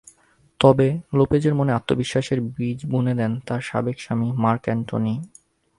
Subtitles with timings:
[0.59, 5.15] তবে লোপেজের মনে আত্মবিশ্বাসের বীজ বুনে দেন তাঁর সাবেক স্বামী মার্ক অ্যান্টনি।